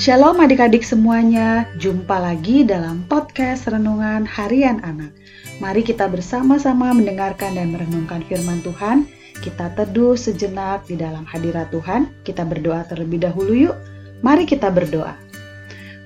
Shalom 0.00 0.40
adik-adik 0.40 0.80
semuanya, 0.80 1.68
jumpa 1.76 2.16
lagi 2.16 2.64
dalam 2.64 3.04
podcast 3.04 3.68
Renungan 3.68 4.24
Harian 4.24 4.80
Anak. 4.80 5.12
Mari 5.60 5.84
kita 5.84 6.08
bersama-sama 6.08 6.96
mendengarkan 6.96 7.52
dan 7.52 7.68
merenungkan 7.68 8.24
firman 8.24 8.64
Tuhan. 8.64 9.04
Kita 9.44 9.76
teduh 9.76 10.16
sejenak 10.16 10.88
di 10.88 10.96
dalam 10.96 11.28
hadirat 11.28 11.68
Tuhan. 11.68 12.08
Kita 12.24 12.48
berdoa 12.48 12.88
terlebih 12.88 13.28
dahulu 13.28 13.52
yuk. 13.52 13.76
Mari 14.24 14.48
kita 14.48 14.72
berdoa. 14.72 15.12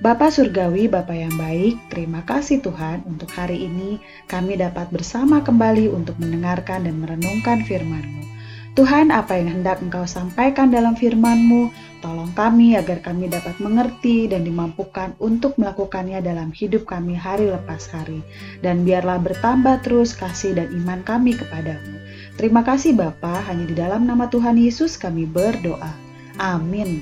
Bapak 0.03 0.27
Surgawi, 0.27 0.91
Bapak 0.91 1.15
yang 1.15 1.31
baik, 1.39 1.79
terima 1.87 2.19
kasih 2.27 2.59
Tuhan 2.59 2.99
untuk 3.07 3.31
hari 3.31 3.63
ini 3.63 4.03
kami 4.27 4.59
dapat 4.59 4.91
bersama 4.91 5.39
kembali 5.39 5.87
untuk 5.87 6.19
mendengarkan 6.19 6.83
dan 6.83 6.99
merenungkan 6.99 7.63
firman-Mu. 7.63 8.34
Tuhan, 8.75 9.07
apa 9.07 9.39
yang 9.39 9.63
hendak 9.63 9.79
Engkau 9.79 10.03
sampaikan 10.03 10.67
dalam 10.67 10.99
firman-Mu, 10.99 11.71
tolong 12.03 12.27
kami 12.35 12.75
agar 12.75 12.99
kami 12.99 13.31
dapat 13.31 13.55
mengerti 13.63 14.27
dan 14.27 14.43
dimampukan 14.43 15.15
untuk 15.23 15.55
melakukannya 15.55 16.19
dalam 16.19 16.51
hidup 16.51 16.83
kami 16.83 17.15
hari 17.15 17.47
lepas 17.47 17.87
hari. 17.87 18.19
Dan 18.59 18.83
biarlah 18.83 19.23
bertambah 19.23 19.79
terus 19.79 20.11
kasih 20.11 20.59
dan 20.59 20.75
iman 20.83 20.99
kami 21.07 21.39
kepadamu. 21.39 22.03
Terima 22.35 22.67
kasih 22.67 22.99
Bapa, 22.99 23.47
hanya 23.47 23.63
di 23.63 23.79
dalam 23.79 24.03
nama 24.03 24.27
Tuhan 24.27 24.59
Yesus 24.59 24.99
kami 24.99 25.23
berdoa. 25.23 25.95
Amin. 26.35 26.99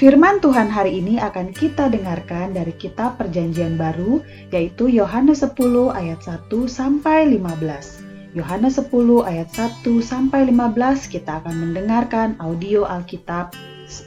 Firman 0.00 0.40
Tuhan 0.40 0.72
hari 0.72 0.96
ini 1.04 1.20
akan 1.20 1.52
kita 1.52 1.92
dengarkan 1.92 2.56
dari 2.56 2.72
kitab 2.72 3.20
Perjanjian 3.20 3.76
Baru, 3.76 4.24
yaitu 4.48 4.88
Yohanes 4.88 5.44
10 5.44 5.92
ayat 5.92 6.24
1 6.24 6.48
sampai 6.64 7.36
15. 7.36 8.05
Yohanes 8.36 8.76
10 8.76 8.92
ayat 9.24 9.48
1 9.48 9.80
sampai 10.04 10.52
15 10.52 11.08
kita 11.08 11.40
akan 11.40 11.56
mendengarkan 11.56 12.36
audio 12.36 12.84
Alkitab 12.84 13.56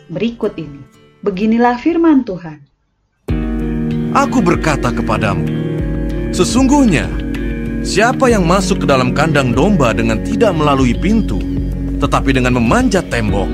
berikut 0.05 0.53
ini. 0.53 0.85
Beginilah 1.25 1.81
firman 1.81 2.21
Tuhan. 2.21 2.61
Aku 4.13 4.45
berkata 4.45 4.93
kepadamu, 4.93 5.49
sesungguhnya 6.29 7.09
siapa 7.81 8.29
yang 8.29 8.45
masuk 8.45 8.85
ke 8.85 8.87
dalam 8.93 9.17
kandang 9.17 9.49
domba 9.49 9.97
dengan 9.97 10.21
tidak 10.21 10.53
melalui 10.53 10.93
pintu, 10.93 11.41
tetapi 11.97 12.29
dengan 12.29 12.61
memanjat 12.61 13.09
tembok, 13.09 13.49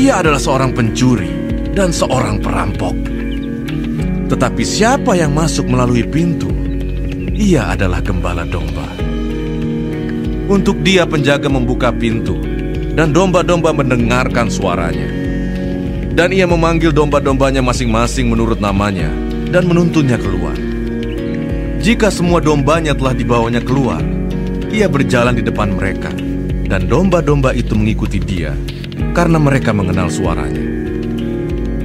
ia 0.00 0.24
adalah 0.24 0.40
seorang 0.40 0.72
pencuri 0.72 1.28
dan 1.76 1.92
seorang 1.92 2.40
perampok. 2.40 2.96
Tetapi 4.32 4.64
siapa 4.64 5.12
yang 5.12 5.36
masuk 5.36 5.68
melalui 5.68 6.08
pintu, 6.08 6.48
ia 7.36 7.76
adalah 7.76 8.00
gembala 8.00 8.48
domba. 8.48 9.09
Untuk 10.50 10.82
dia 10.82 11.06
penjaga 11.06 11.46
membuka 11.46 11.94
pintu, 11.94 12.34
dan 12.98 13.14
domba-domba 13.14 13.70
mendengarkan 13.70 14.50
suaranya. 14.50 15.06
Dan 16.10 16.34
ia 16.34 16.42
memanggil 16.42 16.90
domba-dombanya 16.90 17.62
masing-masing 17.62 18.26
menurut 18.26 18.58
namanya, 18.58 19.14
dan 19.54 19.70
menuntunnya 19.70 20.18
keluar. 20.18 20.58
Jika 21.78 22.10
semua 22.10 22.42
dombanya 22.42 22.98
telah 22.98 23.14
dibawanya 23.14 23.62
keluar, 23.62 24.02
ia 24.74 24.90
berjalan 24.90 25.38
di 25.38 25.46
depan 25.46 25.70
mereka, 25.70 26.10
dan 26.66 26.90
domba-domba 26.90 27.54
itu 27.54 27.78
mengikuti 27.78 28.18
dia, 28.18 28.50
karena 29.14 29.38
mereka 29.38 29.70
mengenal 29.70 30.10
suaranya. 30.10 30.66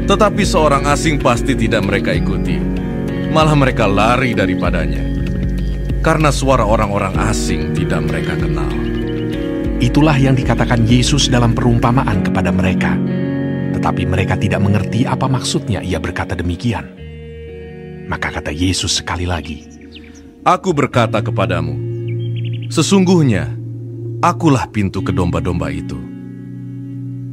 Tetapi 0.10 0.42
seorang 0.42 0.90
asing 0.90 1.22
pasti 1.22 1.54
tidak 1.54 1.86
mereka 1.86 2.18
ikuti, 2.18 2.58
malah 3.30 3.54
mereka 3.54 3.86
lari 3.86 4.34
daripadanya 4.34 5.15
karena 6.06 6.30
suara 6.30 6.62
orang-orang 6.62 7.18
asing 7.18 7.74
tidak 7.74 8.06
mereka 8.06 8.38
kenal. 8.38 8.70
Itulah 9.82 10.14
yang 10.22 10.38
dikatakan 10.38 10.86
Yesus 10.86 11.34
dalam 11.34 11.58
perumpamaan 11.58 12.22
kepada 12.22 12.54
mereka. 12.54 12.94
Tetapi 13.74 14.06
mereka 14.06 14.38
tidak 14.38 14.62
mengerti 14.62 15.10
apa 15.10 15.26
maksudnya 15.26 15.82
ia 15.82 15.98
berkata 15.98 16.38
demikian. 16.38 16.86
Maka 18.06 18.38
kata 18.38 18.54
Yesus 18.54 19.02
sekali 19.02 19.26
lagi, 19.26 19.66
Aku 20.46 20.78
berkata 20.78 21.26
kepadamu, 21.26 21.74
sesungguhnya 22.70 23.50
akulah 24.22 24.70
pintu 24.70 25.02
ke 25.02 25.10
domba-domba 25.10 25.74
itu. 25.74 25.98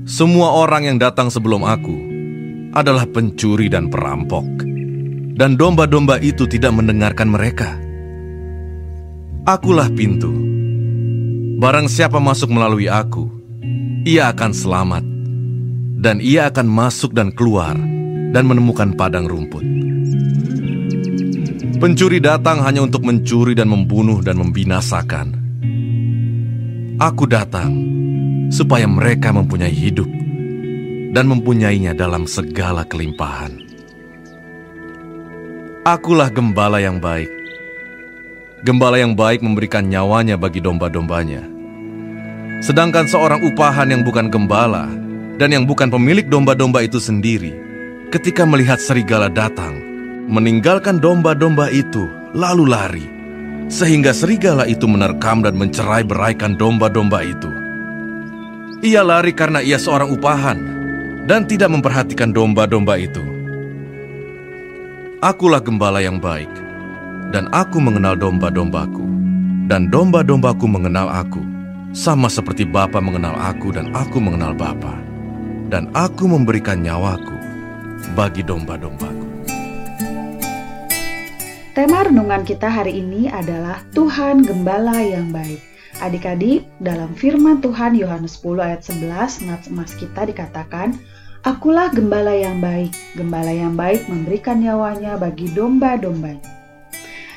Semua 0.09 0.49
orang 0.57 0.89
yang 0.89 0.97
datang 0.97 1.29
sebelum 1.29 1.61
aku 1.61 1.93
adalah 2.73 3.05
pencuri 3.05 3.69
dan 3.69 3.93
perampok, 3.93 4.65
dan 5.37 5.61
domba-domba 5.61 6.17
itu 6.25 6.49
tidak 6.49 6.73
mendengarkan 6.73 7.29
mereka. 7.29 7.82
Akulah 9.43 9.91
pintu. 9.91 10.31
Barang 11.59 11.91
siapa 11.91 12.23
masuk 12.23 12.55
melalui 12.55 12.87
aku, 12.87 13.27
ia 14.07 14.31
akan 14.31 14.55
selamat, 14.55 15.03
dan 15.99 16.23
ia 16.23 16.47
akan 16.47 16.71
masuk 16.71 17.11
dan 17.11 17.35
keluar 17.35 17.75
dan 18.31 18.47
menemukan 18.47 18.95
padang 18.95 19.27
rumput. 19.27 19.67
Pencuri 21.75 22.23
datang 22.23 22.63
hanya 22.63 22.87
untuk 22.87 23.03
mencuri 23.03 23.59
dan 23.59 23.67
membunuh 23.67 24.23
dan 24.23 24.39
membinasakan. 24.39 25.35
Aku 27.03 27.27
datang 27.27 27.75
supaya 28.47 28.87
mereka 28.87 29.35
mempunyai 29.35 29.75
hidup 29.75 30.07
dan 31.19 31.27
mempunyainya 31.27 31.99
dalam 31.99 32.31
segala 32.31 32.87
kelimpahan. 32.87 33.59
Akulah 35.83 36.31
gembala 36.31 36.79
yang 36.79 37.03
baik. 37.03 37.42
Gembala 38.63 38.95
yang 38.95 39.19
baik 39.19 39.43
memberikan 39.43 39.91
nyawanya 39.91 40.39
bagi 40.39 40.63
domba-dombanya. 40.63 41.43
Sedangkan 42.63 43.11
seorang 43.11 43.43
upahan 43.43 43.91
yang 43.91 44.07
bukan 44.07 44.31
gembala 44.31 44.87
dan 45.35 45.51
yang 45.51 45.67
bukan 45.67 45.91
pemilik 45.91 46.23
domba-domba 46.31 46.87
itu 46.87 47.03
sendiri, 47.03 47.51
ketika 48.15 48.47
melihat 48.47 48.79
serigala 48.79 49.27
datang, 49.27 49.83
meninggalkan 50.31 51.03
domba-domba 51.03 51.75
itu 51.75 52.07
lalu 52.39 52.71
lari, 52.71 53.07
sehingga 53.67 54.15
serigala 54.15 54.63
itu 54.71 54.87
menerkam 54.87 55.43
dan 55.43 55.59
mencerai 55.59 56.07
beraikan 56.07 56.55
domba-domba 56.55 57.19
itu. 57.27 57.51
Ia 58.87 59.03
lari 59.03 59.35
karena 59.35 59.59
ia 59.59 59.75
seorang 59.75 60.15
upahan 60.15 60.59
dan 61.27 61.51
tidak 61.51 61.67
memperhatikan 61.67 62.31
domba-domba 62.31 62.95
itu. 62.95 63.27
Akulah 65.19 65.59
gembala 65.59 65.99
yang 65.99 66.23
baik 66.23 66.72
dan 67.33 67.49
aku 67.49 67.81
mengenal 67.81 68.13
domba-dombaku, 68.13 69.09
dan 69.65 69.89
domba-dombaku 69.89 70.69
mengenal 70.69 71.09
aku, 71.09 71.41
sama 71.97 72.29
seperti 72.29 72.69
Bapa 72.69 73.01
mengenal 73.01 73.33
aku 73.41 73.73
dan 73.73 73.89
aku 73.97 74.21
mengenal 74.21 74.53
Bapa, 74.53 75.01
dan 75.73 75.89
aku 75.97 76.29
memberikan 76.29 76.85
nyawaku 76.85 77.33
bagi 78.13 78.45
domba-dombaku. 78.45 79.49
Tema 81.73 82.05
renungan 82.05 82.45
kita 82.45 82.69
hari 82.69 83.01
ini 83.01 83.33
adalah 83.33 83.81
Tuhan 83.97 84.45
Gembala 84.45 85.01
yang 85.01 85.33
baik. 85.33 85.57
Adik-adik, 86.05 86.69
dalam 86.85 87.17
firman 87.17 87.65
Tuhan 87.65 87.97
Yohanes 87.97 88.37
10 88.45 88.61
ayat 88.61 88.85
11, 88.85 89.49
nats 89.49 89.73
emas 89.73 89.97
kita 89.97 90.29
dikatakan, 90.29 91.01
Akulah 91.49 91.89
gembala 91.89 92.37
yang 92.37 92.61
baik, 92.61 92.93
gembala 93.17 93.51
yang 93.51 93.73
baik 93.73 94.05
memberikan 94.05 94.61
nyawanya 94.61 95.17
bagi 95.17 95.49
domba-dombanya. 95.49 96.62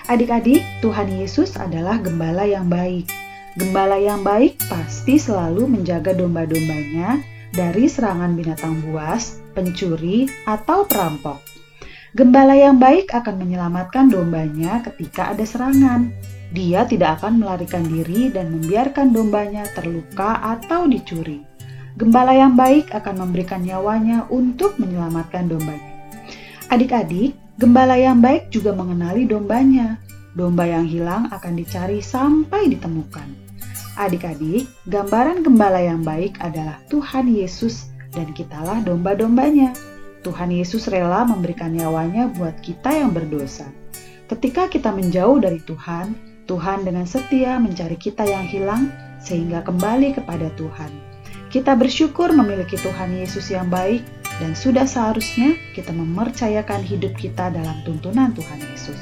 Adik-adik, 0.05 0.61
Tuhan 0.85 1.09
Yesus 1.09 1.57
adalah 1.57 1.97
gembala 1.97 2.45
yang 2.45 2.69
baik. 2.69 3.09
Gembala 3.57 3.97
yang 3.97 4.21
baik 4.21 4.61
pasti 4.69 5.17
selalu 5.17 5.65
menjaga 5.65 6.13
domba-dombanya 6.13 7.25
dari 7.49 7.89
serangan 7.89 8.37
binatang 8.37 8.85
buas, 8.85 9.41
pencuri, 9.57 10.29
atau 10.45 10.85
perampok. 10.85 11.41
Gembala 12.13 12.53
yang 12.53 12.77
baik 12.77 13.17
akan 13.17 13.41
menyelamatkan 13.41 14.13
dombanya 14.13 14.85
ketika 14.85 15.33
ada 15.33 15.41
serangan. 15.41 16.13
Dia 16.53 16.85
tidak 16.85 17.25
akan 17.25 17.41
melarikan 17.41 17.89
diri 17.89 18.29
dan 18.29 18.53
membiarkan 18.53 19.09
dombanya 19.09 19.65
terluka 19.73 20.37
atau 20.37 20.85
dicuri. 20.85 21.41
Gembala 21.97 22.37
yang 22.37 22.53
baik 22.53 22.93
akan 22.93 23.25
memberikan 23.25 23.65
nyawanya 23.65 24.29
untuk 24.29 24.77
menyelamatkan 24.77 25.49
dombanya. 25.49 25.94
Adik-adik, 26.69 27.37
Gembala 27.55 27.95
yang 27.95 28.19
baik 28.19 28.51
juga 28.51 28.75
mengenali 28.75 29.23
dombanya. 29.23 29.95
Domba 30.35 30.67
yang 30.67 30.83
hilang 30.83 31.31
akan 31.31 31.55
dicari 31.55 32.03
sampai 32.03 32.67
ditemukan. 32.67 33.31
Adik-adik, 33.95 34.67
gambaran 34.91 35.39
gembala 35.39 35.79
yang 35.79 36.03
baik 36.03 36.35
adalah 36.43 36.83
Tuhan 36.91 37.31
Yesus 37.31 37.87
dan 38.11 38.35
kitalah 38.35 38.83
domba-dombanya. 38.83 39.71
Tuhan 40.27 40.51
Yesus 40.51 40.91
rela 40.91 41.23
memberikan 41.23 41.71
nyawanya 41.71 42.27
buat 42.35 42.59
kita 42.59 42.91
yang 42.91 43.15
berdosa. 43.15 43.71
Ketika 44.27 44.67
kita 44.67 44.91
menjauh 44.91 45.39
dari 45.39 45.63
Tuhan, 45.63 46.11
Tuhan 46.51 46.83
dengan 46.83 47.07
setia 47.07 47.55
mencari 47.55 47.95
kita 47.95 48.27
yang 48.27 48.43
hilang 48.43 48.91
sehingga 49.23 49.63
kembali 49.63 50.11
kepada 50.11 50.51
Tuhan. 50.59 50.91
Kita 51.55 51.71
bersyukur 51.79 52.35
memiliki 52.35 52.75
Tuhan 52.75 53.15
Yesus 53.15 53.47
yang 53.47 53.71
baik 53.71 54.03
dan 54.41 54.51
sudah 54.57 54.83
seharusnya 54.83 55.55
kita 55.71 55.91
mempercayakan 55.95 56.81
hidup 56.83 57.15
kita 57.15 57.51
dalam 57.51 57.77
tuntunan 57.87 58.35
Tuhan 58.35 58.59
Yesus. 58.71 58.99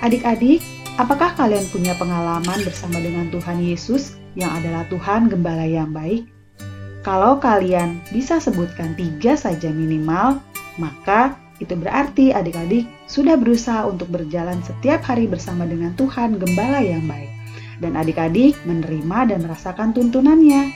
Adik-adik, 0.00 0.60
apakah 0.96 1.32
kalian 1.36 1.64
punya 1.72 1.96
pengalaman 1.96 2.60
bersama 2.64 3.00
dengan 3.00 3.28
Tuhan 3.28 3.60
Yesus 3.60 4.16
yang 4.36 4.52
adalah 4.52 4.88
Tuhan 4.88 5.28
Gembala 5.28 5.64
yang 5.64 5.92
baik? 5.92 6.28
Kalau 7.00 7.40
kalian 7.40 8.00
bisa 8.12 8.36
sebutkan 8.36 8.92
tiga 8.92 9.32
saja 9.32 9.72
minimal, 9.72 10.40
Maka 10.80 11.36
itu 11.60 11.76
berarti 11.76 12.32
adik-adik 12.32 12.88
sudah 13.04 13.36
berusaha 13.36 13.84
untuk 13.84 14.08
berjalan 14.08 14.64
setiap 14.64 15.04
hari 15.04 15.28
bersama 15.28 15.68
dengan 15.68 15.92
Tuhan 15.92 16.40
Gembala 16.40 16.80
yang 16.80 17.04
baik. 17.04 17.28
Dan 17.80 17.96
adik-adik 17.96 18.56
menerima 18.64 19.32
dan 19.32 19.38
merasakan 19.44 19.92
tuntunannya. 19.96 20.72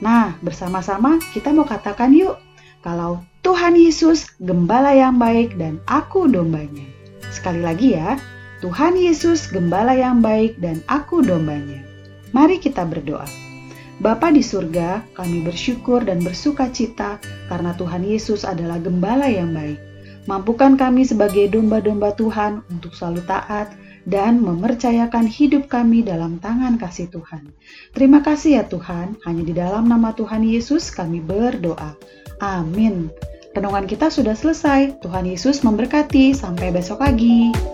Nah, 0.00 0.36
bersama-sama 0.44 1.16
kita 1.32 1.52
mau 1.52 1.64
katakan 1.64 2.12
yuk, 2.12 2.36
kalau 2.84 3.24
Tuhan 3.40 3.80
Yesus 3.80 4.28
Gembala 4.44 4.92
yang 4.92 5.16
baik 5.16 5.56
dan 5.56 5.80
aku 5.88 6.28
dombanya. 6.28 6.84
Sekali 7.32 7.64
lagi 7.64 7.96
ya, 7.96 8.20
Tuhan 8.60 8.92
Yesus 9.00 9.48
Gembala 9.48 9.96
yang 9.96 10.20
baik 10.20 10.60
dan 10.60 10.84
aku 10.92 11.24
dombanya. 11.24 11.80
Mari 12.36 12.60
kita 12.60 12.84
berdoa. 12.84 13.24
Bapa 14.04 14.28
di 14.28 14.44
surga, 14.44 15.00
kami 15.16 15.48
bersyukur 15.48 16.04
dan 16.04 16.20
bersuka 16.20 16.68
cita 16.68 17.16
karena 17.48 17.72
Tuhan 17.80 18.04
Yesus 18.04 18.44
adalah 18.44 18.76
gembala 18.76 19.32
yang 19.32 19.56
baik. 19.56 19.80
Mampukan 20.28 20.76
kami 20.76 21.08
sebagai 21.08 21.48
domba-domba 21.52 22.12
Tuhan 22.16 22.64
untuk 22.68 22.92
selalu 22.92 23.24
taat 23.24 23.72
dan 24.04 24.40
mempercayakan 24.40 25.24
hidup 25.28 25.68
kami 25.68 26.04
dalam 26.04 26.40
tangan 26.40 26.76
kasih 26.76 27.08
Tuhan. 27.08 27.52
Terima 27.96 28.20
kasih 28.20 28.60
ya 28.60 28.64
Tuhan, 28.68 29.20
hanya 29.24 29.42
di 29.42 29.54
dalam 29.56 29.88
nama 29.88 30.12
Tuhan 30.12 30.44
Yesus 30.44 30.92
kami 30.92 31.24
berdoa. 31.24 31.96
Amin. 32.40 33.08
Renungan 33.54 33.86
kita 33.86 34.10
sudah 34.10 34.34
selesai. 34.34 34.98
Tuhan 34.98 35.30
Yesus 35.30 35.62
memberkati. 35.62 36.34
Sampai 36.34 36.74
besok 36.74 37.06
pagi. 37.06 37.73